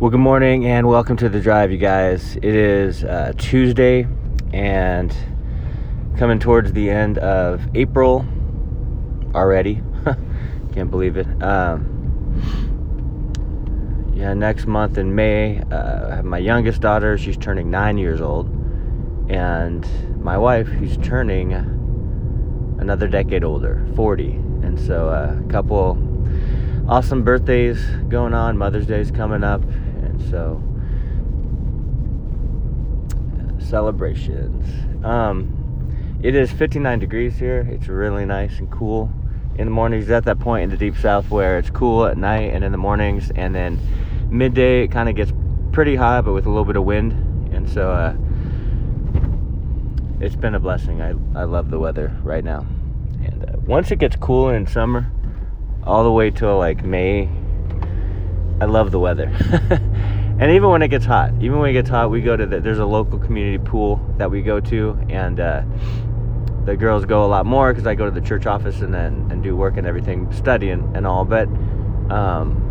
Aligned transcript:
Well, 0.00 0.10
good 0.12 0.20
morning 0.20 0.64
and 0.64 0.86
welcome 0.86 1.16
to 1.16 1.28
the 1.28 1.40
drive, 1.40 1.72
you 1.72 1.76
guys. 1.76 2.36
It 2.36 2.44
is 2.44 3.02
uh, 3.02 3.32
Tuesday 3.36 4.06
and 4.52 5.12
coming 6.16 6.38
towards 6.38 6.72
the 6.72 6.88
end 6.88 7.18
of 7.18 7.60
April 7.74 8.24
already. 9.34 9.82
Can't 10.72 10.88
believe 10.88 11.16
it. 11.16 11.26
Um, 11.42 13.32
yeah, 14.14 14.34
next 14.34 14.68
month 14.68 14.98
in 14.98 15.16
May, 15.16 15.62
uh, 15.62 16.12
I 16.12 16.14
have 16.14 16.24
my 16.24 16.38
youngest 16.38 16.80
daughter. 16.80 17.18
She's 17.18 17.36
turning 17.36 17.68
nine 17.68 17.98
years 17.98 18.20
old, 18.20 18.46
and 19.28 19.84
my 20.22 20.38
wife, 20.38 20.68
who's 20.68 20.96
turning 20.98 21.54
another 22.78 23.08
decade 23.08 23.42
older, 23.42 23.84
40. 23.96 24.30
And 24.30 24.78
so, 24.78 25.08
uh, 25.08 25.36
a 25.44 25.50
couple 25.50 25.96
awesome 26.88 27.22
birthdays 27.22 27.84
going 28.08 28.32
on. 28.32 28.56
Mother's 28.56 28.86
Day's 28.86 29.10
coming 29.10 29.44
up, 29.44 29.62
so 30.30 30.62
celebrations. 33.58 34.66
Um, 35.04 35.54
it 36.22 36.34
is 36.34 36.50
59 36.50 36.98
degrees 36.98 37.38
here. 37.38 37.66
It's 37.70 37.88
really 37.88 38.24
nice 38.24 38.58
and 38.58 38.70
cool 38.70 39.10
in 39.56 39.66
the 39.66 39.70
mornings. 39.70 40.04
It's 40.04 40.10
At 40.10 40.24
that 40.24 40.38
point 40.38 40.64
in 40.64 40.70
the 40.70 40.76
deep 40.76 40.96
south 40.96 41.30
where 41.30 41.58
it's 41.58 41.70
cool 41.70 42.06
at 42.06 42.16
night 42.16 42.52
and 42.54 42.64
in 42.64 42.72
the 42.72 42.78
mornings, 42.78 43.30
and 43.34 43.54
then 43.54 43.78
midday 44.30 44.84
it 44.84 44.88
kind 44.88 45.08
of 45.08 45.14
gets 45.14 45.32
pretty 45.72 45.96
hot, 45.96 46.24
but 46.24 46.32
with 46.32 46.46
a 46.46 46.48
little 46.48 46.64
bit 46.64 46.76
of 46.76 46.84
wind, 46.84 47.12
and 47.52 47.68
so 47.68 47.92
uh, 47.92 48.14
it's 50.20 50.36
been 50.36 50.54
a 50.54 50.60
blessing. 50.60 51.02
I 51.02 51.10
I 51.38 51.44
love 51.44 51.70
the 51.70 51.78
weather 51.78 52.16
right 52.22 52.42
now, 52.42 52.66
and 53.24 53.44
uh, 53.48 53.58
once 53.66 53.90
it 53.90 53.98
gets 53.98 54.16
cooler 54.16 54.56
in 54.56 54.66
summer, 54.66 55.10
all 55.84 56.04
the 56.04 56.12
way 56.12 56.30
till 56.30 56.58
like 56.58 56.84
May, 56.84 57.28
I 58.60 58.64
love 58.64 58.90
the 58.90 58.98
weather. 58.98 59.26
and 60.40 60.50
even 60.50 60.70
when 60.70 60.82
it 60.82 60.88
gets 60.88 61.04
hot, 61.04 61.32
even 61.40 61.58
when 61.58 61.70
it 61.70 61.74
gets 61.74 61.88
hot, 61.88 62.10
we 62.10 62.20
go 62.20 62.36
to 62.36 62.46
the, 62.46 62.60
there's 62.60 62.80
a 62.80 62.86
local 62.86 63.18
community 63.18 63.62
pool 63.62 64.00
that 64.18 64.30
we 64.30 64.42
go 64.42 64.58
to, 64.60 64.98
and 65.08 65.38
uh, 65.38 65.62
the 66.64 66.76
girls 66.76 67.04
go 67.04 67.24
a 67.24 67.28
lot 67.28 67.46
more 67.46 67.72
because 67.72 67.86
I 67.86 67.94
go 67.94 68.04
to 68.04 68.10
the 68.10 68.20
church 68.20 68.46
office 68.46 68.80
and 68.80 68.92
then 68.92 69.28
and 69.30 69.42
do 69.42 69.56
work 69.56 69.76
and 69.76 69.86
everything, 69.86 70.30
study 70.32 70.70
and, 70.70 70.96
and 70.96 71.06
all. 71.06 71.24
But 71.24 71.48
um, 72.10 72.64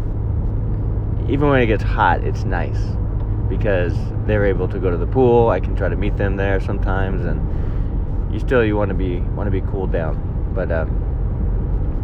even 1.30 1.50
when 1.50 1.62
it 1.62 1.68
gets 1.68 1.84
hot, 1.84 2.24
it's 2.24 2.44
nice 2.44 2.80
because 3.50 3.96
they're 4.26 4.46
able 4.46 4.68
to 4.68 4.80
go 4.80 4.92
to 4.92 4.98
the 4.98 5.08
pool. 5.08 5.50
I 5.50 5.60
can 5.62 5.76
try 5.76 5.88
to 5.88 5.96
meet 5.96 6.18
them 6.18 6.36
there 6.36 6.60
sometimes, 6.60 7.26
and 7.26 8.34
you 8.34 8.40
still 8.40 8.64
you 8.64 8.76
want 8.76 8.90
to 8.90 8.96
be 8.96 9.20
want 9.20 9.48
to 9.48 9.52
be 9.52 9.62
cooled 9.62 9.94
down. 9.94 10.52
But 10.54 10.72
um, 10.72 11.07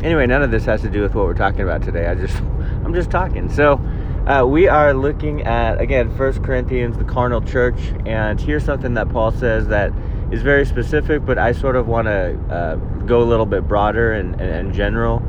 anyway, 0.01 0.25
none 0.25 0.41
of 0.41 0.51
this 0.51 0.65
has 0.65 0.81
to 0.81 0.89
do 0.89 1.01
with 1.01 1.13
what 1.13 1.25
we're 1.25 1.33
talking 1.33 1.61
about 1.61 1.83
today. 1.83 2.07
I 2.07 2.15
just 2.15 2.35
I'm 2.83 2.93
just 2.93 3.11
talking. 3.11 3.49
So. 3.49 3.79
Uh, 4.23 4.45
we 4.45 4.69
are 4.69 4.93
looking 4.93 5.41
at 5.41 5.81
again 5.81 6.09
First 6.15 6.41
Corinthians, 6.43 6.97
the 6.97 7.03
carnal 7.03 7.41
church, 7.41 7.75
and 8.05 8.39
here's 8.39 8.63
something 8.63 8.93
that 8.93 9.09
Paul 9.09 9.33
says 9.33 9.67
that 9.67 9.91
is 10.33 10.41
very 10.41 10.65
specific, 10.65 11.25
but 11.25 11.37
I 11.37 11.51
sort 11.51 11.75
of 11.75 11.87
want 11.87 12.07
to 12.07 12.39
uh, 12.49 12.75
go 13.05 13.21
a 13.21 13.25
little 13.25 13.45
bit 13.45 13.67
broader 13.67 14.13
and, 14.13 14.33
and, 14.41 14.49
and, 14.49 14.73
general, 14.73 15.21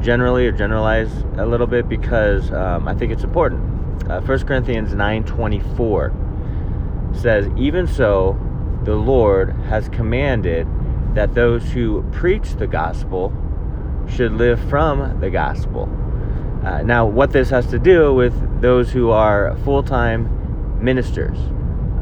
generally 0.00 0.46
or 0.46 0.52
generalize 0.52 1.10
a 1.38 1.46
little 1.46 1.66
bit 1.66 1.88
because 1.88 2.52
um, 2.52 2.86
I 2.86 2.94
think 2.94 3.10
it's 3.10 3.24
important. 3.24 3.62
Uh, 4.10 4.20
1 4.20 4.46
Corinthians 4.46 4.92
9:24 4.92 6.12
says, 7.16 7.48
"Even 7.56 7.86
so, 7.86 8.38
the 8.84 8.94
Lord 8.94 9.54
has 9.68 9.88
commanded 9.88 10.66
that 11.14 11.34
those 11.34 11.70
who 11.72 12.02
preach 12.12 12.56
the 12.56 12.66
gospel 12.66 13.32
should 14.08 14.32
live 14.32 14.60
from 14.68 15.20
the 15.20 15.30
gospel." 15.30 15.88
Uh, 16.64 16.82
now, 16.82 17.06
what 17.06 17.30
this 17.30 17.50
has 17.50 17.66
to 17.68 17.78
do 17.78 18.12
with 18.12 18.60
those 18.60 18.90
who 18.90 19.10
are 19.10 19.56
full-time 19.64 20.82
ministers. 20.82 21.38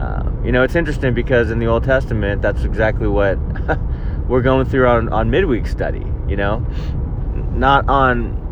Um, 0.00 0.40
you 0.44 0.52
know, 0.52 0.62
it's 0.62 0.74
interesting 0.74 1.14
because 1.14 1.50
in 1.50 1.58
the 1.58 1.66
Old 1.66 1.84
Testament, 1.84 2.42
that's 2.42 2.64
exactly 2.64 3.06
what 3.06 3.38
we're 4.28 4.42
going 4.42 4.66
through 4.66 4.86
on, 4.86 5.08
on 5.10 5.30
midweek 5.30 5.66
study. 5.66 6.04
You 6.28 6.36
know, 6.36 6.66
not 7.52 7.88
on 7.88 8.42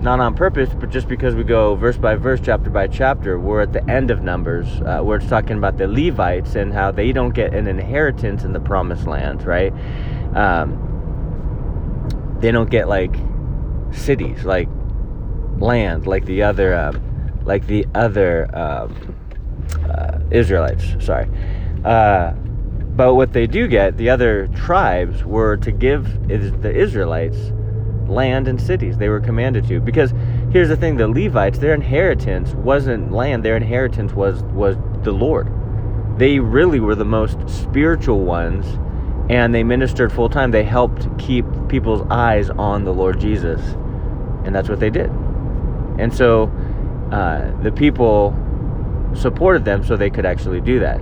not 0.00 0.20
on 0.20 0.34
purpose, 0.34 0.70
but 0.78 0.90
just 0.90 1.08
because 1.08 1.34
we 1.34 1.42
go 1.42 1.74
verse 1.74 1.96
by 1.96 2.14
verse, 2.16 2.40
chapter 2.42 2.70
by 2.70 2.86
chapter. 2.86 3.38
We're 3.38 3.62
at 3.62 3.72
the 3.72 3.88
end 3.90 4.10
of 4.10 4.22
Numbers, 4.22 4.68
uh, 4.82 5.00
where 5.00 5.18
it's 5.18 5.28
talking 5.28 5.58
about 5.58 5.78
the 5.78 5.88
Levites 5.88 6.54
and 6.54 6.72
how 6.72 6.90
they 6.90 7.12
don't 7.12 7.34
get 7.34 7.54
an 7.54 7.66
inheritance 7.66 8.44
in 8.44 8.52
the 8.52 8.60
Promised 8.60 9.06
Land, 9.06 9.44
right? 9.44 9.72
Um, 10.34 10.95
they 12.40 12.50
don't 12.50 12.70
get 12.70 12.88
like 12.88 13.14
cities, 13.92 14.44
like 14.44 14.68
land, 15.58 16.06
like 16.06 16.24
the 16.26 16.42
other, 16.42 16.74
um, 16.74 17.42
like 17.44 17.66
the 17.66 17.86
other. 17.94 18.48
Um, 18.56 19.16
uh, 19.84 20.18
Israelites. 20.30 20.84
Sorry. 21.04 21.28
Uh, 21.84 22.32
but 22.96 23.14
what 23.14 23.32
they 23.32 23.46
do 23.46 23.68
get, 23.68 23.96
the 23.96 24.10
other 24.10 24.48
tribes 24.48 25.24
were 25.24 25.56
to 25.58 25.70
give 25.70 26.28
the 26.28 26.74
Israelites 26.74 27.52
land 28.08 28.48
and 28.48 28.60
cities. 28.60 28.96
They 28.96 29.08
were 29.08 29.20
commanded 29.20 29.66
to. 29.68 29.80
Because 29.80 30.14
here's 30.50 30.68
the 30.68 30.76
thing: 30.76 30.96
the 30.96 31.08
Levites, 31.08 31.58
their 31.58 31.74
inheritance 31.74 32.52
wasn't 32.54 33.12
land. 33.12 33.44
Their 33.44 33.56
inheritance 33.56 34.12
was 34.12 34.42
was 34.44 34.76
the 35.02 35.12
Lord. 35.12 35.52
They 36.18 36.38
really 36.38 36.80
were 36.80 36.94
the 36.94 37.04
most 37.04 37.38
spiritual 37.48 38.20
ones, 38.20 38.78
and 39.28 39.54
they 39.54 39.64
ministered 39.64 40.12
full 40.12 40.28
time. 40.28 40.50
They 40.50 40.64
helped 40.64 41.06
keep 41.18 41.44
people's 41.68 42.06
eyes 42.10 42.50
on 42.50 42.84
the 42.84 42.92
Lord 42.92 43.18
Jesus, 43.18 43.60
and 44.44 44.54
that's 44.54 44.68
what 44.68 44.80
they 44.80 44.90
did. 44.90 45.10
And 45.98 46.14
so, 46.14 46.44
uh, 47.10 47.50
the 47.62 47.72
people 47.72 48.36
supported 49.14 49.64
them 49.64 49.84
so 49.84 49.96
they 49.96 50.10
could 50.10 50.26
actually 50.26 50.60
do 50.60 50.80
that. 50.80 51.00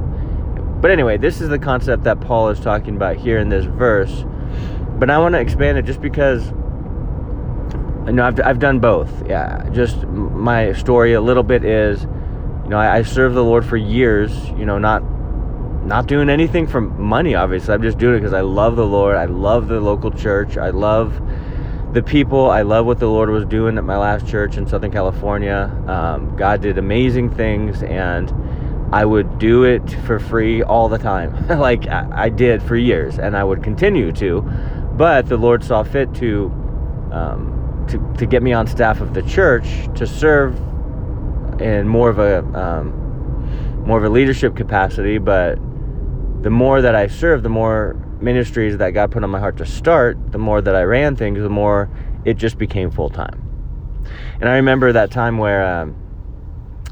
But 0.81 0.91
anyway, 0.91 1.17
this 1.17 1.41
is 1.41 1.49
the 1.49 1.59
concept 1.59 2.05
that 2.05 2.21
Paul 2.21 2.51
is 2.51 2.61
talking 2.61 2.97
about 2.97 3.17
here 3.17 3.39
in 3.39 3.49
this 3.49 3.65
verse. 3.65 4.25
But 4.99 5.11
I 5.11 5.19
want 5.19 5.35
to 5.35 5.41
expand 5.41 5.79
it 5.79 5.85
just 5.85 6.01
because 6.01 6.47
you 8.07 8.13
know 8.13 8.27
I've, 8.27 8.41
I've 8.41 8.59
done 8.59 8.81
both. 8.81 9.27
Yeah, 9.29 9.69
just 9.71 10.07
my 10.07 10.73
story 10.73 11.15
a 11.15 11.21
little 11.21 11.43
bit 11.43 11.65
is, 11.65 12.03
you 12.03 12.69
know, 12.71 12.79
I, 12.79 12.99
I 12.99 13.03
served 13.03 13.35
the 13.35 13.45
Lord 13.45 13.65
for 13.65 13.77
years. 13.77 14.49
You 14.51 14.67
know, 14.67 14.79
not 14.79 15.03
not 15.85 16.07
doing 16.07 16.31
anything 16.31 16.67
for 16.67 16.81
money. 16.81 17.35
Obviously, 17.35 17.75
I'm 17.75 17.83
just 17.83 17.99
doing 17.99 18.17
it 18.17 18.21
because 18.21 18.33
I 18.33 18.41
love 18.41 18.77
the 18.77 18.87
Lord. 18.87 19.17
I 19.17 19.27
love 19.27 19.69
the 19.69 19.81
local 19.81 20.11
church. 20.11 20.57
I 20.57 20.71
love 20.71 21.21
the 21.93 22.03
people. 22.03 22.51
I 22.51 22.63
love 22.63 22.87
what 22.87 22.99
the 22.99 23.09
Lord 23.09 23.31
was 23.31 23.45
doing 23.45 23.79
at 23.79 23.85
my 23.85 23.97
last 23.97 24.27
church 24.27 24.57
in 24.57 24.67
Southern 24.67 24.91
California. 24.91 25.71
Um, 25.87 26.35
God 26.37 26.61
did 26.61 26.79
amazing 26.79 27.31
things, 27.31 27.83
and 27.83 28.33
I 28.93 29.05
would 29.05 29.39
do 29.39 29.65
it 29.65 29.89
for 30.05 30.19
free 30.19 30.63
all 30.63 30.89
the 30.89 30.99
time, 30.99 31.49
like 31.61 31.87
I, 31.87 32.25
I, 32.25 32.29
did 32.29 32.63
for 32.63 32.77
years, 32.77 33.19
and 33.19 33.37
I 33.37 33.45
would 33.45 33.63
continue 33.63 34.11
to. 34.13 34.41
But 34.97 35.29
the 35.29 35.37
Lord 35.37 35.63
saw 35.63 35.83
fit 35.83 36.13
to, 36.15 36.47
um, 37.13 37.87
to 37.89 38.15
to 38.19 38.27
get 38.27 38.43
me 38.43 38.53
on 38.53 38.67
staff 38.67 39.01
of 39.01 39.15
the 39.15 39.23
church 39.23 39.89
to 39.97 40.07
serve 40.07 40.57
in 41.61 41.87
more 41.87 42.09
of 42.09 42.19
a 42.19 42.39
um, 42.59 43.85
more 43.87 43.99
of 43.99 44.05
a 44.05 44.09
leadership 44.09 44.57
capacity. 44.57 45.19
But 45.19 45.59
the 46.45 46.51
more 46.51 46.83
that 46.83 46.95
I 46.95 47.07
served, 47.07 47.43
the 47.43 47.49
more 47.49 47.95
ministries 48.21 48.77
that 48.77 48.91
God 48.91 49.11
put 49.11 49.25
on 49.25 49.31
my 49.31 49.41
heart 49.41 49.57
to 49.57 49.65
start, 49.65 50.31
the 50.31 50.37
more 50.37 50.61
that 50.61 50.77
I 50.77 50.83
ran 50.83 51.17
things, 51.17 51.41
the 51.41 51.49
more 51.49 51.89
it 52.27 52.35
just 52.35 52.59
became 52.59 52.91
full 52.91 53.09
time. 53.09 53.41
And 54.41 54.51
I 54.51 54.57
remember 54.57 54.93
that 54.93 55.11
time 55.11 55.39
where 55.39 55.65
um, 55.65 55.93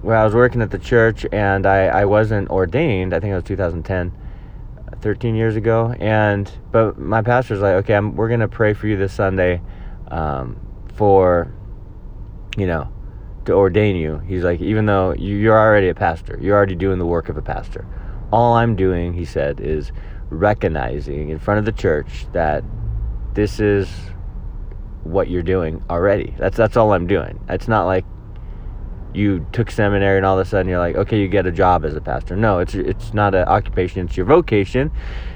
where 0.00 0.16
I 0.16 0.24
was 0.24 0.34
working 0.34 0.62
at 0.62 0.70
the 0.70 0.78
church 0.78 1.26
and 1.32 1.66
I, 1.66 1.84
I 1.84 2.06
wasn't 2.06 2.48
ordained. 2.48 3.12
I 3.12 3.20
think 3.20 3.32
it 3.32 3.34
was 3.34 3.44
2010, 3.44 4.10
13 5.02 5.34
years 5.34 5.54
ago. 5.54 5.94
And 6.00 6.50
but 6.70 6.98
my 6.98 7.20
pastor's 7.20 7.60
like, 7.60 7.74
okay, 7.74 7.94
I'm, 7.94 8.16
we're 8.16 8.30
gonna 8.30 8.48
pray 8.48 8.72
for 8.72 8.86
you 8.86 8.96
this 8.96 9.12
Sunday 9.12 9.60
um, 10.08 10.56
for 10.94 11.52
you 12.56 12.66
know 12.66 12.90
to 13.44 13.52
ordain 13.52 13.96
you. 13.96 14.16
He's 14.20 14.44
like, 14.44 14.62
even 14.62 14.86
though 14.86 15.12
you, 15.12 15.36
you're 15.36 15.58
already 15.58 15.90
a 15.90 15.94
pastor, 15.94 16.38
you're 16.40 16.56
already 16.56 16.74
doing 16.74 16.98
the 16.98 17.04
work 17.04 17.28
of 17.28 17.36
a 17.36 17.42
pastor. 17.42 17.86
All 18.32 18.54
I'm 18.54 18.74
doing, 18.74 19.12
he 19.12 19.24
said, 19.24 19.60
is 19.60 19.92
recognizing 20.30 21.28
in 21.28 21.38
front 21.38 21.58
of 21.58 21.64
the 21.64 21.72
church 21.72 22.26
that 22.32 22.64
this 23.34 23.60
is 23.60 23.88
what 25.04 25.28
you're 25.28 25.42
doing 25.42 25.82
already. 25.90 26.34
That's 26.38 26.56
that's 26.56 26.76
all 26.76 26.92
I'm 26.92 27.06
doing. 27.06 27.38
It's 27.48 27.68
not 27.68 27.84
like 27.86 28.04
you 29.14 29.46
took 29.52 29.70
seminary 29.70 30.16
and 30.16 30.24
all 30.24 30.38
of 30.38 30.46
a 30.46 30.48
sudden 30.48 30.68
you're 30.68 30.78
like, 30.78 30.96
okay, 30.96 31.20
you 31.20 31.28
get 31.28 31.46
a 31.46 31.52
job 31.52 31.84
as 31.84 31.94
a 31.94 32.00
pastor. 32.00 32.36
No, 32.36 32.58
it's 32.58 32.74
it's 32.74 33.12
not 33.12 33.34
an 33.34 33.44
occupation. 33.44 34.06
It's 34.06 34.16
your 34.16 34.26
vocation. 34.26 34.90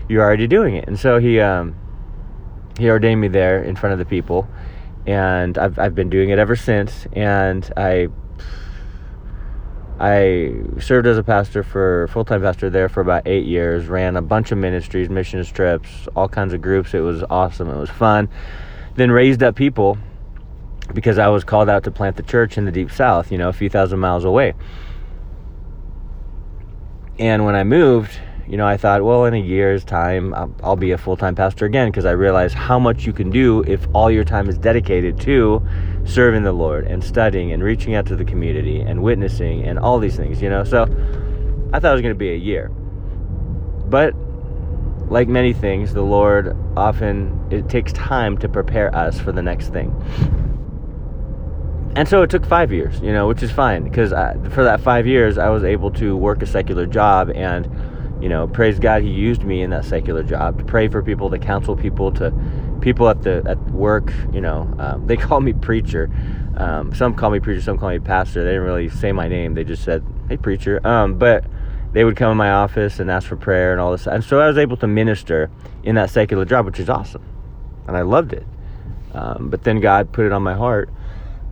You're 0.09 0.23
already 0.23 0.47
doing 0.47 0.77
it. 0.77 0.87
And 0.89 0.99
so 0.99 1.19
he 1.19 1.41
um, 1.41 1.77
he 2.79 2.89
ordained 2.89 3.21
me 3.21 3.29
there 3.29 3.63
in 3.63 3.77
front 3.77 3.93
of 3.93 3.99
the 3.99 4.05
people, 4.05 4.49
and 5.07 5.59
I've 5.59 5.79
I've 5.79 5.95
been 5.95 6.11
doing 6.11 6.31
it 6.31 6.39
ever 6.39 6.57
since. 6.57 7.07
And 7.13 7.71
I 7.77 8.09
I 9.99 10.53
served 10.79 11.07
as 11.07 11.17
a 11.17 11.23
pastor 11.23 11.63
for 11.63 12.09
full 12.09 12.25
time 12.25 12.43
pastor 12.43 12.69
there 12.69 12.89
for 12.89 13.01
about 13.01 13.27
eight 13.27 13.47
years. 13.47 13.87
Ran 13.87 14.17
a 14.17 14.23
bunch 14.23 14.53
of 14.53 14.59
ministries, 14.59 15.09
missions 15.09 15.51
trips, 15.51 16.07
all 16.15 16.29
kinds 16.29 16.53
of 16.53 16.61
groups. 16.61 16.93
It 16.93 17.01
was 17.01 17.23
awesome. 17.31 17.71
It 17.71 17.79
was 17.79 17.89
fun. 17.89 18.29
Then 18.97 19.11
raised 19.11 19.43
up 19.43 19.57
people 19.57 19.97
because 20.93 21.19
I 21.19 21.29
was 21.29 21.45
called 21.45 21.69
out 21.69 21.85
to 21.85 21.91
plant 21.91 22.17
the 22.17 22.23
church 22.23 22.59
in 22.59 22.65
the 22.67 22.73
deep 22.73 22.91
south, 22.91 23.33
you 23.33 23.39
know, 23.39 23.49
a 23.49 23.53
few 23.53 23.71
thousand 23.71 23.99
miles 23.99 24.25
away. 24.25 24.55
And 27.19 27.47
when 27.47 27.55
I 27.55 27.65
moved, 27.65 28.21
you 28.49 28.57
know, 28.57 28.67
I 28.67 28.77
thought, 28.77 29.03
well, 29.03 29.25
in 29.25 29.35
a 29.35 29.41
year's 29.41 29.85
time, 29.85 30.33
I'll, 30.35 30.55
I'll 30.63 30.77
be 30.77 30.93
a 30.93 30.99
full 30.99 31.17
time 31.17 31.35
pastor 31.35 31.67
again 31.67 31.91
because 31.91 32.05
I 32.05 32.13
realized 32.13 32.55
how 32.55 32.79
much 32.79 33.05
you 33.05 33.13
can 33.13 33.31
do 33.31 33.63
if 33.67 33.87
all 33.93 34.11
your 34.11 34.25
time 34.25 34.49
is 34.49 34.57
dedicated 34.57 35.21
to 35.23 35.67
serving 36.05 36.45
the 36.45 36.53
Lord 36.53 36.87
and 36.87 37.03
studying 37.03 37.53
and 37.53 37.63
reaching 37.63 37.95
out 37.95 38.07
to 38.07 38.17
the 38.17 38.25
community 38.25 38.81
and 38.81 39.03
witnessing 39.03 39.65
and 39.65 39.79
all 39.79 39.99
these 39.99 40.17
things, 40.17 40.41
you 40.41 40.49
know. 40.49 40.63
So 40.63 40.83
I 41.73 41.81
thought 41.81 41.91
it 41.91 41.95
was 41.95 42.03
going 42.03 42.15
to 42.15 42.19
be 42.19 42.31
a 42.31 42.37
year. 42.37 42.69
But 42.69 44.15
like 45.11 45.29
many 45.29 45.53
things, 45.53 45.93
the 45.93 46.03
Lord 46.03 46.57
often, 46.77 47.49
it 47.51 47.69
takes 47.69 47.93
time 47.93 48.39
to 48.39 48.49
prepare 48.49 48.95
us 48.95 49.19
for 49.19 49.33
the 49.33 49.43
next 49.43 49.69
thing. 49.69 49.91
And 51.97 52.07
so 52.07 52.23
it 52.23 52.31
took 52.31 52.45
five 52.45 52.73
years, 52.73 53.01
you 53.01 53.13
know, 53.13 53.27
which 53.27 53.43
is 53.43 53.51
fine 53.51 53.83
because 53.83 54.11
for 54.53 54.63
that 54.65 54.81
five 54.83 55.07
years, 55.07 55.39
I 55.39 55.49
was 55.49 55.65
able 55.65 55.91
to 55.93 56.17
work 56.17 56.43
a 56.43 56.47
secular 56.47 56.87
job 56.87 57.31
and 57.31 57.67
you 58.21 58.29
know, 58.29 58.47
praise 58.47 58.79
God, 58.79 59.03
He 59.03 59.11
used 59.11 59.43
me 59.43 59.63
in 59.63 59.71
that 59.71 59.85
secular 59.85 60.23
job 60.23 60.59
to 60.59 60.65
pray 60.65 60.89
for 60.89 61.03
people, 61.03 61.31
to 61.31 61.39
counsel 61.39 61.77
people, 61.77 62.13
to 62.13 62.33
people 62.81 63.09
at 63.09 63.23
the 63.23 63.43
at 63.47 63.59
work. 63.71 64.13
You 64.33 64.41
know, 64.41 64.73
um, 64.79 65.07
they 65.07 65.17
call 65.27 65.41
me 65.41 65.53
preacher. 65.53 66.11
Um, 66.57 66.95
some 66.95 67.15
call 67.15 67.31
me 67.31 67.41
preacher, 67.41 67.61
some 67.61 67.79
call 67.79 67.91
me 67.91 67.99
pastor. 67.99 68.43
They 68.43 68.51
didn't 68.51 68.65
really 68.65 68.89
say 68.89 69.13
my 69.13 69.29
name. 69.29 69.55
They 69.55 69.65
just 69.65 69.85
said, 69.85 70.05
"Hey, 70.29 70.37
preacher." 70.37 70.87
Um, 70.87 71.19
but 71.19 71.45
they 71.93 72.05
would 72.05 72.17
come 72.17 72.31
in 72.31 72.37
my 72.37 72.51
office 72.51 72.99
and 72.99 73.11
ask 73.11 73.29
for 73.29 73.37
prayer 73.37 73.73
and 73.73 73.81
all 73.81 73.93
this. 73.93 74.07
And 74.07 74.23
so 74.23 74.41
I 74.41 74.49
was 74.49 74.59
able 74.59 74.77
to 74.79 74.87
minister 74.87 75.51
in 75.83 75.95
that 75.97 76.11
secular 76.11 76.45
job, 76.45 76.67
which 76.67 76.81
is 76.81 76.89
awesome, 76.89 77.25
and 77.87 77.97
I 77.97 78.03
loved 78.03 78.33
it. 78.33 78.47
Um, 79.13 79.49
but 79.51 79.65
then 79.65 79.81
God 79.81 80.13
put 80.13 80.27
it 80.27 80.33
on 80.33 80.43
my 80.43 80.55
heart, 80.55 80.91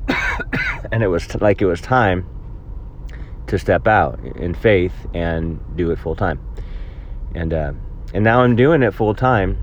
and 0.92 1.02
it 1.02 1.08
was 1.08 1.26
t- 1.26 1.38
like 1.38 1.62
it 1.62 1.66
was 1.66 1.80
time 1.80 2.26
to 3.46 3.58
step 3.58 3.86
out 3.86 4.18
in 4.36 4.54
faith 4.54 4.94
and 5.14 5.60
do 5.76 5.90
it 5.90 5.98
full 5.98 6.16
time. 6.16 6.40
And 7.34 7.52
uh, 7.52 7.72
and 8.12 8.22
now 8.22 8.42
I'm 8.42 8.56
doing 8.56 8.82
it 8.82 8.92
full 8.92 9.14
time, 9.14 9.58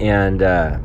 and 0.00 0.42
uh, 0.42 0.78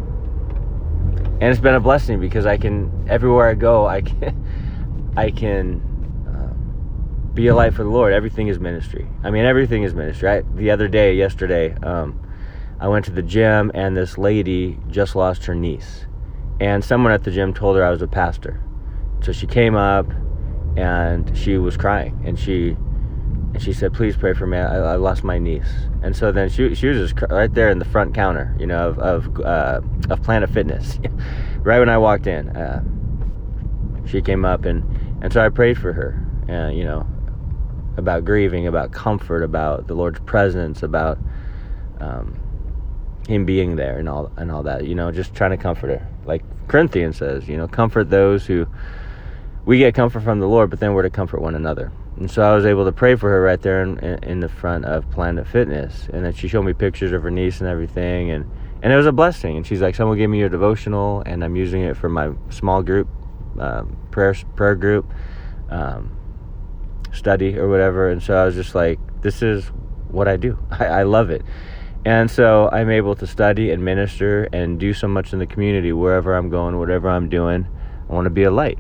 and 1.42 1.44
it's 1.44 1.60
been 1.60 1.76
a 1.76 1.80
blessing 1.80 2.20
because 2.20 2.46
I 2.46 2.58
can 2.58 3.08
everywhere 3.10 3.50
I 3.50 3.56
go 3.56 3.86
I 3.86 4.02
can 4.02 5.14
I 5.18 5.32
can 5.32 5.82
uh, 6.28 7.34
be 7.34 7.48
a 7.48 7.56
light 7.56 7.74
for 7.74 7.84
the 7.84 7.90
Lord. 7.90 8.14
Everything 8.14 8.48
is 8.48 8.60
ministry. 8.60 9.08
I 9.24 9.32
mean 9.32 9.46
everything 9.46 9.84
is 9.84 9.94
ministry. 9.94 10.30
I, 10.30 10.42
the 10.56 10.72
other 10.72 10.88
day, 10.88 11.16
yesterday, 11.16 11.74
um, 11.84 12.22
I 12.80 12.88
went 12.88 13.06
to 13.06 13.12
the 13.12 13.24
gym 13.24 13.72
and 13.74 13.98
this 13.98 14.18
lady 14.18 14.78
just 14.90 15.16
lost 15.16 15.46
her 15.46 15.56
niece, 15.56 16.06
and 16.60 16.84
someone 16.84 17.12
at 17.12 17.24
the 17.24 17.32
gym 17.32 17.54
told 17.54 17.76
her 17.78 17.84
I 17.84 17.90
was 17.90 18.02
a 18.02 18.08
pastor. 18.08 18.62
So 19.22 19.32
she 19.32 19.48
came 19.48 19.76
up 19.76 20.06
and 20.78 21.36
she 21.38 21.58
was 21.58 21.78
crying 21.78 22.22
and 22.26 22.38
she 22.38 22.78
and 23.56 23.64
she 23.64 23.74
said 23.74 23.94
please 23.94 24.16
pray 24.16 24.34
for 24.34 24.46
me. 24.46 24.58
I, 24.58 24.94
I 24.94 24.96
lost 24.96 25.24
my 25.24 25.40
niece. 25.40 25.88
And 26.04 26.16
so 26.16 26.32
then 26.32 26.50
she, 26.50 26.76
she 26.76 26.88
was 26.88 27.12
just 27.12 27.22
right 27.32 27.52
there 27.52 27.70
in 27.70 27.80
the 27.80 27.86
front 27.86 28.14
counter 28.14 28.56
you 28.60 28.68
know 28.68 28.90
of 28.90 29.00
of, 29.00 29.40
uh, 29.40 29.82
of 30.10 30.22
planet 30.22 30.50
fitness. 30.50 31.00
Right 31.66 31.80
when 31.80 31.90
i 31.90 31.98
walked 31.98 32.28
in 32.28 32.50
uh, 32.50 32.84
she 34.06 34.22
came 34.22 34.46
up 34.46 34.66
and 34.66 34.84
and 35.24 35.34
so 35.34 35.44
i 35.44 35.50
prayed 35.50 35.80
for 35.80 35.94
her 35.94 36.24
and 36.48 36.68
uh, 36.68 36.70
you 36.70 36.84
know 36.84 37.08
about 37.98 38.24
grieving 38.24 38.68
about 38.68 38.92
comfort 38.92 39.42
about 39.42 39.88
the 39.88 39.96
lord's 39.96 40.20
presence 40.20 40.84
about 40.84 41.18
um, 42.00 42.40
him 43.28 43.46
being 43.46 43.76
there 43.76 43.98
and 43.98 44.08
all 44.08 44.32
and 44.38 44.52
all 44.52 44.64
that 44.64 44.86
you 44.86 44.96
know 44.96 45.12
just 45.12 45.34
trying 45.34 45.52
to 45.52 45.58
comfort 45.58 45.90
her. 45.90 46.08
Like 46.26 46.44
corinthians 46.68 47.18
says 47.18 47.48
you 47.48 47.58
know 47.58 47.68
comfort 47.68 48.10
those 48.10 48.46
who 48.46 48.68
we 49.66 49.80
get 49.80 49.96
comfort 49.96 50.22
from 50.22 50.40
the 50.40 50.48
Lord, 50.48 50.70
but 50.70 50.80
then 50.80 50.94
we're 50.94 51.02
to 51.02 51.10
comfort 51.10 51.42
one 51.42 51.56
another. 51.56 51.92
And 52.18 52.32
so 52.32 52.42
I 52.42 52.56
was 52.56 52.66
able 52.66 52.86
to 52.86 52.92
pray 52.94 53.16
for 53.16 53.30
her 53.30 53.42
right 53.42 53.62
there 53.62 53.84
in, 53.84 54.00
in 54.24 54.40
the 54.40 54.48
front 54.48 54.86
of 54.86 55.10
Planet 55.12 55.48
Fitness. 55.48 56.08
And 56.14 56.24
then 56.24 56.34
she 56.34 56.48
showed 56.48 56.64
me 56.64 56.74
pictures 56.74 57.12
of 57.12 57.24
her 57.24 57.32
niece 57.32 57.60
and 57.60 57.70
everything. 57.70 58.32
And, 58.32 58.50
and 58.82 58.94
it 58.94 58.96
was 58.96 59.06
a 59.06 59.12
blessing. 59.12 59.58
And 59.58 59.68
she's 59.68 59.82
like, 59.82 59.96
someone 59.96 60.18
gave 60.18 60.30
me 60.30 60.40
your 60.40 60.50
devotional, 60.50 61.24
and 61.26 61.44
I'm 61.44 61.56
using 61.56 61.82
it 61.82 61.98
for 61.98 62.08
my 62.08 62.32
small 62.50 62.82
group, 62.84 63.10
um, 63.60 63.98
prayer, 64.12 64.34
prayer 64.56 64.76
group, 64.76 65.12
um, 65.70 66.16
study 67.12 67.58
or 67.58 67.68
whatever. 67.68 68.10
And 68.10 68.24
so 68.24 68.36
I 68.36 68.46
was 68.46 68.56
just 68.56 68.76
like, 68.76 69.00
this 69.22 69.42
is 69.42 69.66
what 70.08 70.28
I 70.28 70.38
do. 70.38 70.58
I, 70.72 70.86
I 70.86 71.04
love 71.04 71.30
it. 71.30 71.42
And 72.06 72.30
so 72.30 72.70
I'm 72.72 72.92
able 72.92 73.16
to 73.16 73.28
study 73.28 73.72
and 73.72 73.84
minister 73.84 74.44
and 74.54 74.80
do 74.80 74.94
so 74.94 75.08
much 75.08 75.34
in 75.34 75.40
the 75.40 75.48
community 75.48 75.92
wherever 75.92 76.36
I'm 76.36 76.50
going, 76.50 76.78
whatever 76.78 77.10
I'm 77.10 77.30
doing. 77.30 77.68
I 78.08 78.14
want 78.14 78.26
to 78.26 78.30
be 78.30 78.44
a 78.44 78.52
light. 78.52 78.78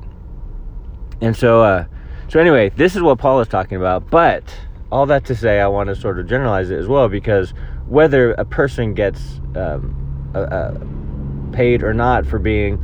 And 1.22 1.36
so, 1.36 1.64
uh, 1.64 1.86
so 2.27 2.39
anyway, 2.39 2.69
this 2.69 2.95
is 2.95 3.01
what 3.01 3.19
Paul 3.19 3.39
is 3.42 3.48
talking 3.48 3.77
about. 3.77 4.10
But 4.10 4.44
all 4.92 5.06
that 5.07 5.25
to 5.25 5.36
say, 5.36 5.60
I 5.60 5.68
want 5.68 5.89
to 5.89 5.95
sort 5.95 6.19
of 6.19 6.27
generalize 6.27 6.69
it 6.69 6.77
as 6.77 6.88
well 6.88 7.07
because 7.07 7.54
whether 7.88 8.33
a 8.33 8.45
person 8.45 8.94
gets 8.94 9.39
um, 9.56 10.31
uh, 10.33 10.39
uh, 10.39 10.80
paid 11.51 11.83
or 11.83 11.94
not 11.94 12.25
for 12.25 12.39
being 12.39 12.83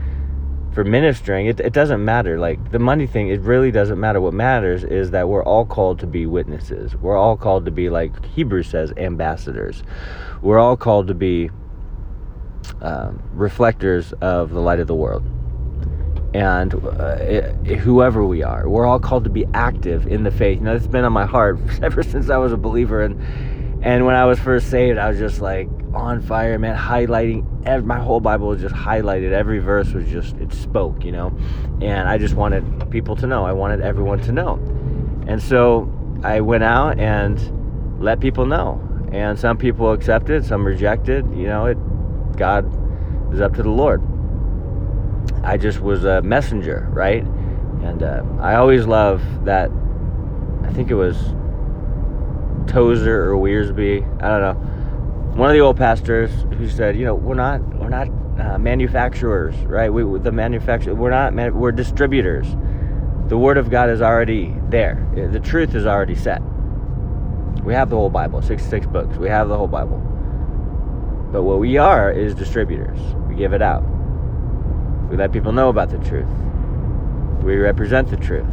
for 0.74 0.86
ministering, 0.86 1.48
it, 1.48 1.60
it 1.60 1.74
doesn't 1.74 2.04
matter. 2.06 2.40
Like 2.40 2.72
the 2.72 2.80
money 2.80 3.06
thing, 3.06 3.28
it 3.28 3.42
really 3.42 3.72
doesn't 3.72 4.00
matter. 4.00 4.22
What 4.22 4.34
matters 4.34 4.84
is 4.84 5.12
that 5.12 5.28
we're 5.28 5.44
all 5.44 5.66
called 5.66 6.00
to 6.00 6.08
be 6.08 6.26
witnesses. 6.26 6.96
We're 6.96 7.18
all 7.18 7.36
called 7.36 7.66
to 7.66 7.72
be, 7.72 7.90
like 7.90 8.26
Hebrews 8.28 8.68
says, 8.68 8.94
ambassadors. 8.96 9.84
We're 10.42 10.60
all 10.60 10.78
called 10.78 11.08
to 11.08 11.14
be 11.14 11.50
um, 12.82 13.22
reflectors 13.34 14.14
of 14.22 14.52
the 14.52 14.62
light 14.62 14.80
of 14.80 14.88
the 14.88 14.96
world 14.96 15.24
and 16.34 16.74
uh, 16.74 17.18
it, 17.20 17.78
whoever 17.78 18.26
we 18.26 18.44
are. 18.44 18.70
We're 18.70 18.86
all 18.86 19.00
called 19.00 19.26
to 19.26 19.30
be 19.30 19.46
active 19.54 20.08
in 20.08 20.24
the 20.24 20.32
faith. 20.32 20.62
Now, 20.62 20.74
it's 20.74 20.88
been 20.88 21.04
on 21.04 21.14
my 21.14 21.26
heart 21.26 21.60
ever 21.82 22.04
since 22.04 22.30
I 22.30 22.38
was 22.38 22.54
a 22.54 22.58
believer, 22.58 23.02
and 23.02 23.20
and 23.84 24.06
when 24.06 24.16
I 24.16 24.26
was 24.26 24.40
first 24.40 24.70
saved, 24.70 24.98
I 24.98 25.10
was 25.10 25.18
just 25.18 25.42
like 25.42 25.68
on 25.94 26.22
fire, 26.22 26.58
man, 26.58 26.78
highlighting. 26.78 27.46
Every, 27.66 27.86
my 27.86 28.00
whole 28.00 28.20
Bible 28.20 28.48
was 28.48 28.62
just 28.62 28.76
highlighted. 28.76 29.32
Every 29.32 29.60
verse 29.60 29.92
was 29.92 30.08
just 30.08 30.38
it 30.38 30.54
spoke, 30.54 31.04
you 31.04 31.12
know, 31.12 31.36
and 31.82 32.08
I 32.08 32.18
just 32.18 32.36
wanted 32.36 32.90
people 32.92 33.16
to 33.18 33.28
know. 33.28 33.46
I 33.46 33.54
wanted 33.54 33.82
everyone 33.82 34.22
to 34.22 34.32
know, 34.32 34.54
and 35.28 35.42
so 35.42 35.92
I 36.24 36.42
went 36.42 36.64
out 36.64 37.00
and 37.00 38.02
let 38.02 38.20
people 38.20 38.46
know. 38.46 38.88
And 39.12 39.38
some 39.38 39.58
people 39.58 39.92
accepted, 39.92 40.46
some 40.46 40.66
rejected. 40.66 41.26
You 41.36 41.48
know, 41.48 41.66
it 41.66 41.78
God 42.38 42.66
is 43.34 43.42
up 43.42 43.56
to 43.56 43.64
the 43.64 43.70
Lord. 43.70 44.02
I 45.44 45.58
just 45.58 45.80
was 45.80 46.04
a 46.04 46.22
messenger, 46.22 46.88
right? 46.92 47.24
And 47.84 48.04
uh, 48.04 48.24
I 48.40 48.56
always 48.56 48.86
love 48.86 49.22
that. 49.46 49.72
I 50.64 50.72
think 50.72 50.92
it 50.92 50.96
was 50.96 51.18
Tozer 52.68 53.32
or 53.32 53.36
Wiersbe. 53.36 54.04
I 54.22 54.28
don't 54.28 54.42
know. 54.42 55.36
One 55.36 55.50
of 55.50 55.54
the 55.54 55.62
old 55.62 55.78
pastors 55.78 56.32
who 56.58 56.70
said, 56.70 56.96
you 56.96 57.06
know, 57.06 57.16
we're 57.16 57.36
not 57.36 57.62
we're 57.76 57.90
not 57.90 58.08
uh, 58.40 58.58
manufacturers, 58.58 59.56
right? 59.66 59.92
We 59.92 60.20
the 60.20 60.32
manufacturer 60.32 60.94
we're 60.94 61.10
not 61.10 61.34
we're 61.54 61.72
distributors. 61.72 62.48
The 63.28 63.38
word 63.38 63.58
of 63.58 63.70
God 63.70 63.90
is 63.90 64.02
already 64.02 64.54
there. 64.70 65.08
The 65.16 65.40
truth 65.40 65.74
is 65.74 65.86
already 65.86 66.16
set. 66.16 66.42
We 67.64 67.74
have 67.74 67.90
the 67.90 67.96
whole 67.96 68.10
Bible, 68.10 68.42
66 68.42 68.88
books. 68.88 69.18
We 69.18 69.30
have 69.30 69.48
the 69.48 69.56
whole 69.56 69.68
Bible. 69.68 70.00
But 71.32 71.44
what 71.44 71.60
we 71.60 71.78
are 71.78 72.12
is 72.12 72.36
distributors. 72.36 73.00
We 73.30 73.36
give 73.36 73.54
it 73.54 73.62
out. 73.62 73.84
We 75.12 75.18
let 75.18 75.34
people 75.34 75.52
know 75.52 75.68
about 75.68 75.90
the 75.90 75.98
truth. 75.98 76.30
We 77.44 77.58
represent 77.58 78.10
the 78.10 78.16
truth. 78.16 78.48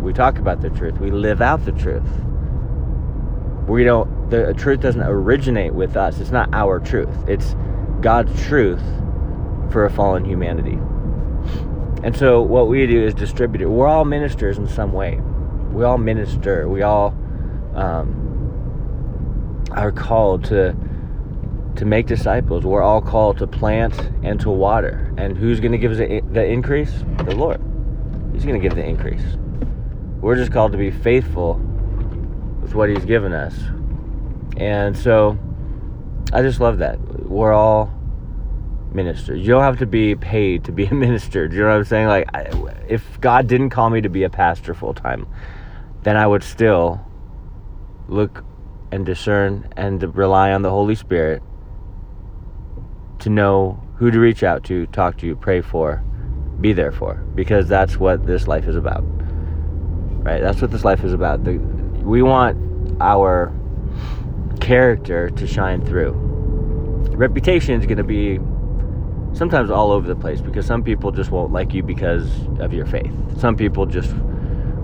We 0.00 0.12
talk 0.12 0.38
about 0.38 0.60
the 0.60 0.70
truth. 0.70 1.00
We 1.00 1.10
live 1.10 1.42
out 1.42 1.64
the 1.64 1.72
truth. 1.72 2.08
We 3.66 3.82
don't, 3.82 4.30
the 4.30 4.54
truth 4.54 4.80
doesn't 4.80 5.02
originate 5.02 5.74
with 5.74 5.96
us. 5.96 6.20
It's 6.20 6.30
not 6.30 6.54
our 6.54 6.78
truth. 6.78 7.12
It's 7.26 7.56
God's 8.00 8.40
truth 8.46 8.82
for 9.72 9.84
a 9.84 9.90
fallen 9.90 10.24
humanity. 10.24 10.78
And 12.04 12.16
so 12.16 12.42
what 12.42 12.68
we 12.68 12.86
do 12.86 13.04
is 13.04 13.12
distribute 13.12 13.62
it. 13.62 13.66
We're 13.66 13.88
all 13.88 14.04
ministers 14.04 14.58
in 14.58 14.68
some 14.68 14.92
way. 14.92 15.20
We 15.72 15.82
all 15.82 15.98
minister. 15.98 16.68
We 16.68 16.82
all 16.82 17.08
um, 17.74 19.66
are 19.72 19.90
called 19.90 20.44
to 20.44 20.76
to 21.76 21.84
make 21.84 22.06
disciples. 22.06 22.64
We're 22.64 22.82
all 22.82 23.00
called 23.00 23.38
to 23.38 23.46
plant 23.46 23.98
and 24.22 24.38
to 24.40 24.50
water. 24.50 25.12
And 25.16 25.36
who's 25.36 25.60
going 25.60 25.72
to 25.72 25.78
give 25.78 25.92
us 25.92 25.98
the 25.98 26.44
increase? 26.44 27.04
The 27.24 27.34
Lord. 27.34 27.60
He's 28.32 28.44
going 28.44 28.60
to 28.60 28.68
give 28.68 28.76
the 28.76 28.84
increase. 28.84 29.24
We're 30.20 30.36
just 30.36 30.52
called 30.52 30.72
to 30.72 30.78
be 30.78 30.90
faithful 30.90 31.54
with 32.60 32.74
what 32.74 32.88
He's 32.88 33.04
given 33.04 33.32
us. 33.32 33.58
And 34.56 34.96
so 34.96 35.38
I 36.32 36.42
just 36.42 36.60
love 36.60 36.78
that. 36.78 37.00
We're 37.28 37.52
all 37.52 37.92
ministers. 38.92 39.40
You 39.40 39.48
don't 39.48 39.62
have 39.62 39.78
to 39.78 39.86
be 39.86 40.14
paid 40.14 40.64
to 40.64 40.72
be 40.72 40.86
a 40.86 40.94
minister. 40.94 41.48
Do 41.48 41.56
you 41.56 41.62
know 41.62 41.68
what 41.68 41.76
I'm 41.76 41.84
saying? 41.84 42.08
Like, 42.08 42.28
if 42.88 43.20
God 43.20 43.46
didn't 43.46 43.70
call 43.70 43.90
me 43.90 44.00
to 44.00 44.08
be 44.08 44.22
a 44.22 44.30
pastor 44.30 44.74
full 44.74 44.94
time, 44.94 45.26
then 46.02 46.16
I 46.16 46.26
would 46.26 46.42
still 46.42 47.00
look 48.08 48.44
and 48.90 49.06
discern 49.06 49.72
and 49.76 50.14
rely 50.14 50.52
on 50.52 50.62
the 50.62 50.70
Holy 50.70 50.94
Spirit 50.94 51.42
to 53.22 53.30
know 53.30 53.80
who 53.96 54.10
to 54.10 54.18
reach 54.18 54.42
out 54.42 54.64
to, 54.64 54.86
talk 54.86 55.16
to, 55.18 55.36
pray 55.36 55.60
for, 55.60 56.02
be 56.60 56.72
there 56.72 56.92
for 56.92 57.14
because 57.34 57.68
that's 57.68 57.96
what 57.96 58.26
this 58.26 58.48
life 58.48 58.66
is 58.66 58.76
about. 58.76 59.02
Right? 60.24 60.40
That's 60.40 60.60
what 60.60 60.70
this 60.70 60.84
life 60.84 61.04
is 61.04 61.12
about. 61.12 61.44
The, 61.44 61.58
we 62.02 62.22
want 62.22 62.56
our 63.00 63.52
character 64.60 65.30
to 65.30 65.46
shine 65.46 65.84
through. 65.84 66.12
Reputation 67.12 67.80
is 67.80 67.86
going 67.86 67.98
to 67.98 68.04
be 68.04 68.38
sometimes 69.36 69.70
all 69.70 69.90
over 69.92 70.06
the 70.06 70.16
place 70.16 70.40
because 70.40 70.66
some 70.66 70.82
people 70.82 71.10
just 71.10 71.30
won't 71.30 71.52
like 71.52 71.72
you 71.72 71.82
because 71.82 72.28
of 72.58 72.72
your 72.72 72.86
faith. 72.86 73.12
Some 73.38 73.56
people 73.56 73.86
just 73.86 74.12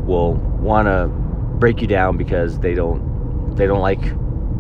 will 0.05 0.35
want 0.35 0.87
to 0.87 1.09
break 1.59 1.81
you 1.81 1.87
down 1.87 2.17
because 2.17 2.59
they 2.61 2.75
don't 2.75 3.57
they 3.57 3.67
don't 3.67 3.81
like 3.81 4.01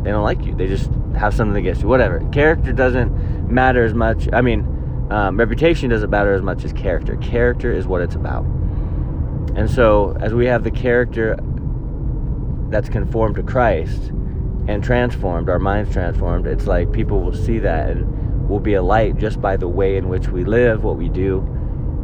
they 0.03 0.11
don't 0.11 0.25
like 0.25 0.45
you. 0.45 0.55
They 0.55 0.67
just 0.67 0.91
have 1.17 1.35
something 1.35 1.57
against 1.57 1.83
you. 1.83 1.89
Whatever. 1.89 2.21
Character 2.31 2.73
doesn't 2.73 3.51
matter 3.51 3.85
as 3.85 3.95
much. 3.95 4.29
I 4.33 4.41
mean, 4.41 5.09
um, 5.11 5.39
reputation 5.39 5.91
doesn't 5.91 6.11
matter 6.11 6.35
as 6.35 6.43
much 6.43 6.65
as 6.65 6.73
character. 6.73 7.17
Character 7.17 7.73
is 7.73 7.87
what 7.87 8.03
it's 8.03 8.15
about. 8.15 8.45
And 9.57 9.69
so, 9.71 10.17
as 10.21 10.35
we 10.35 10.47
have 10.47 10.63
the 10.63 10.71
character 10.71 11.37
that's 12.71 12.89
conformed 12.89 13.37
to 13.37 13.43
Christ 13.43 14.13
and 14.69 14.85
transformed, 14.85 15.49
our 15.49 15.59
minds 15.59 15.93
transformed, 15.93 16.47
it's 16.47 16.67
like 16.67 16.93
people 16.93 17.21
will 17.21 17.35
see 17.35 17.59
that 17.59 17.91
and 17.91 18.49
will 18.49 18.61
be 18.61 18.75
a 18.75 18.83
light 18.83 19.17
just 19.19 19.41
by 19.41 19.57
the 19.57 19.69
way 19.69 19.97
in 19.97 20.09
which 20.09 20.29
we 20.29 20.45
live, 20.45 20.85
what 20.85 20.97
we 20.97 21.09
do, 21.09 21.39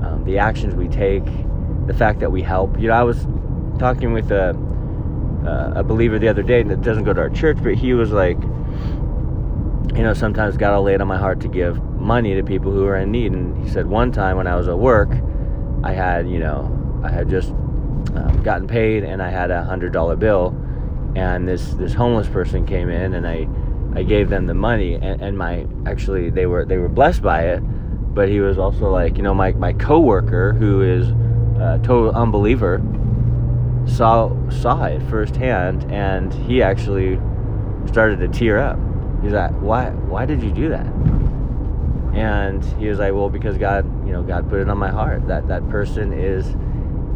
um, 0.02 0.24
the 0.24 0.38
actions 0.38 0.74
we 0.74 0.88
take, 0.88 1.24
the 1.86 1.94
fact 1.94 2.20
that 2.20 2.32
we 2.32 2.42
help. 2.42 2.78
You 2.80 2.88
know, 2.88 2.94
I 2.94 3.02
was 3.02 3.26
talking 3.78 4.12
with 4.12 4.30
a, 4.32 4.50
uh, 5.46 5.72
a 5.76 5.82
believer 5.82 6.18
the 6.18 6.28
other 6.28 6.42
day 6.42 6.62
that 6.62 6.82
doesn't 6.82 7.04
go 7.04 7.12
to 7.12 7.20
our 7.20 7.30
church, 7.30 7.58
but 7.62 7.74
he 7.74 7.92
was 7.94 8.10
like, 8.12 8.40
you 9.94 10.02
know, 10.02 10.14
sometimes 10.14 10.56
God 10.56 10.74
will 10.74 10.82
lay 10.82 10.94
it 10.94 11.00
on 11.00 11.06
my 11.06 11.18
heart 11.18 11.40
to 11.40 11.48
give 11.48 11.82
money 11.94 12.34
to 12.34 12.42
people 12.42 12.72
who 12.72 12.86
are 12.86 12.96
in 12.96 13.10
need. 13.10 13.32
And 13.32 13.62
he 13.62 13.70
said, 13.70 13.86
one 13.86 14.10
time 14.10 14.36
when 14.36 14.46
I 14.46 14.56
was 14.56 14.68
at 14.68 14.78
work, 14.78 15.10
I 15.84 15.92
had, 15.92 16.28
you 16.28 16.38
know, 16.38 17.00
I 17.04 17.10
had 17.10 17.28
just 17.28 17.50
um, 17.50 18.40
gotten 18.42 18.66
paid 18.66 19.04
and 19.04 19.22
I 19.22 19.30
had 19.30 19.50
a 19.50 19.62
hundred 19.62 19.92
dollar 19.92 20.16
bill, 20.16 20.54
and 21.14 21.46
this 21.46 21.74
this 21.74 21.92
homeless 21.92 22.28
person 22.28 22.66
came 22.66 22.88
in 22.88 23.14
and 23.14 23.26
I 23.26 23.46
I 23.94 24.02
gave 24.02 24.30
them 24.30 24.46
the 24.46 24.54
money. 24.54 24.94
And, 24.94 25.20
and 25.20 25.38
my 25.38 25.66
actually 25.86 26.30
they 26.30 26.46
were 26.46 26.64
they 26.64 26.78
were 26.78 26.88
blessed 26.88 27.22
by 27.22 27.48
it, 27.48 27.60
but 27.60 28.28
he 28.28 28.40
was 28.40 28.58
also 28.58 28.90
like, 28.90 29.16
you 29.16 29.22
know, 29.22 29.34
my 29.34 29.52
my 29.52 29.72
coworker 29.74 30.54
who 30.54 30.82
is 30.82 31.08
a 31.60 31.78
total 31.82 32.10
unbeliever 32.12 32.78
saw 33.86 34.32
saw 34.50 34.84
it 34.84 35.02
firsthand 35.10 35.90
and 35.92 36.32
he 36.32 36.62
actually 36.62 37.20
started 37.86 38.18
to 38.18 38.28
tear 38.28 38.58
up 38.58 38.78
He's 39.24 39.32
like, 39.32 39.52
why, 39.52 39.88
why 39.88 40.26
did 40.26 40.42
you 40.42 40.50
do 40.50 40.68
that? 40.68 40.86
And 42.14 42.62
he 42.78 42.88
was 42.88 42.98
like, 42.98 43.14
well, 43.14 43.30
because 43.30 43.56
God, 43.56 43.86
you 44.06 44.12
know, 44.12 44.22
God 44.22 44.50
put 44.50 44.60
it 44.60 44.68
on 44.68 44.76
my 44.76 44.90
heart 44.90 45.26
that 45.28 45.48
that 45.48 45.66
person 45.70 46.12
is 46.12 46.46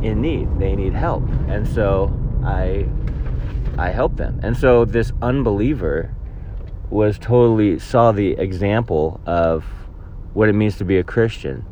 in 0.02 0.22
need. 0.22 0.58
They 0.58 0.74
need 0.74 0.94
help. 0.94 1.22
And 1.48 1.68
so 1.68 2.10
I, 2.42 2.88
I 3.76 3.90
helped 3.90 4.16
them. 4.16 4.40
And 4.42 4.56
so 4.56 4.86
this 4.86 5.12
unbeliever 5.20 6.14
was 6.88 7.18
totally 7.18 7.78
saw 7.78 8.10
the 8.10 8.30
example 8.38 9.20
of 9.26 9.64
what 10.32 10.48
it 10.48 10.54
means 10.54 10.78
to 10.78 10.86
be 10.86 10.96
a 10.96 11.04
Christian 11.04 11.66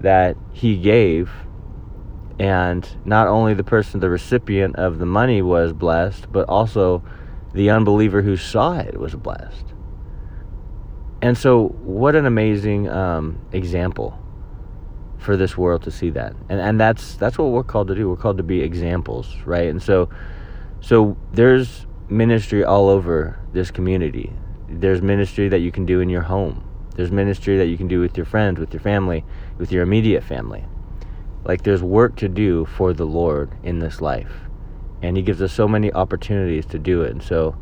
that 0.00 0.36
he 0.52 0.76
gave 0.76 1.30
and 2.38 2.88
not 3.04 3.28
only 3.28 3.54
the 3.54 3.64
person 3.64 4.00
the 4.00 4.10
recipient 4.10 4.76
of 4.76 4.98
the 4.98 5.06
money 5.06 5.42
was 5.42 5.72
blessed 5.72 6.30
but 6.32 6.48
also 6.48 7.02
the 7.54 7.70
unbeliever 7.70 8.22
who 8.22 8.36
saw 8.36 8.78
it 8.78 8.98
was 8.98 9.14
blessed. 9.14 9.72
And 11.20 11.38
so, 11.38 11.68
what 11.68 12.16
an 12.16 12.26
amazing 12.26 12.88
um, 12.88 13.38
example 13.52 14.18
for 15.18 15.36
this 15.36 15.56
world 15.56 15.82
to 15.84 15.90
see 15.90 16.10
that, 16.10 16.34
and 16.48 16.60
and 16.60 16.80
that's 16.80 17.14
that's 17.14 17.38
what 17.38 17.52
we're 17.52 17.62
called 17.62 17.88
to 17.88 17.94
do. 17.94 18.08
We're 18.08 18.16
called 18.16 18.38
to 18.38 18.42
be 18.42 18.60
examples, 18.60 19.36
right? 19.44 19.68
And 19.68 19.80
so, 19.80 20.08
so 20.80 21.16
there's 21.32 21.86
ministry 22.08 22.64
all 22.64 22.88
over 22.88 23.38
this 23.52 23.70
community. 23.70 24.32
There's 24.68 25.00
ministry 25.00 25.48
that 25.48 25.60
you 25.60 25.70
can 25.70 25.86
do 25.86 26.00
in 26.00 26.08
your 26.08 26.22
home. 26.22 26.68
There's 26.96 27.12
ministry 27.12 27.56
that 27.58 27.66
you 27.66 27.78
can 27.78 27.86
do 27.86 28.00
with 28.00 28.16
your 28.16 28.26
friends, 28.26 28.58
with 28.58 28.72
your 28.72 28.80
family, 28.80 29.24
with 29.58 29.70
your 29.70 29.82
immediate 29.82 30.24
family. 30.24 30.64
Like 31.44 31.62
there's 31.62 31.82
work 31.82 32.16
to 32.16 32.28
do 32.28 32.66
for 32.66 32.92
the 32.92 33.06
Lord 33.06 33.50
in 33.62 33.78
this 33.78 34.00
life. 34.00 34.32
And 35.02 35.16
he 35.16 35.22
gives 35.22 35.42
us 35.42 35.52
so 35.52 35.66
many 35.66 35.92
opportunities 35.92 36.66
to 36.66 36.78
do 36.78 37.02
it. 37.02 37.10
And 37.10 37.22
so 37.22 37.56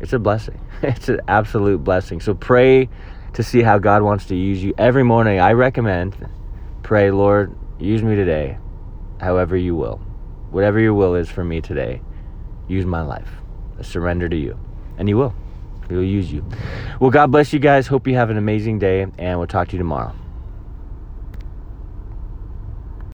it's 0.00 0.12
a 0.12 0.18
blessing. 0.18 0.60
It's 0.82 1.08
an 1.08 1.20
absolute 1.28 1.84
blessing. 1.84 2.20
So 2.20 2.34
pray 2.34 2.88
to 3.34 3.42
see 3.42 3.62
how 3.62 3.78
god 3.78 4.02
wants 4.02 4.26
to 4.26 4.36
use 4.36 4.62
you. 4.62 4.74
Every 4.76 5.04
morning 5.04 5.40
i 5.40 5.52
recommend 5.52 6.28
pray 6.82 7.10
lord 7.10 7.56
use 7.78 8.02
me 8.02 8.14
today 8.16 8.58
however 9.20 9.56
you 9.56 9.74
will. 9.74 10.00
Whatever 10.50 10.80
your 10.80 10.94
will 10.94 11.14
is 11.14 11.30
for 11.30 11.44
me 11.44 11.60
today 11.60 12.02
use 12.68 12.84
my 12.84 13.02
life. 13.02 13.30
I 13.78 13.82
surrender 13.82 14.28
to 14.28 14.36
you. 14.36 14.58
And 14.98 15.08
he 15.08 15.14
will. 15.14 15.34
He 15.88 15.94
will 15.94 16.04
use 16.04 16.32
you. 16.32 16.44
Well 17.00 17.10
god 17.10 17.30
bless 17.30 17.52
you 17.52 17.58
guys. 17.58 17.86
Hope 17.86 18.06
you 18.06 18.16
have 18.16 18.30
an 18.30 18.36
amazing 18.36 18.78
day 18.78 19.06
and 19.18 19.38
we'll 19.38 19.48
talk 19.48 19.68
to 19.68 19.72
you 19.72 19.78
tomorrow 19.78 20.14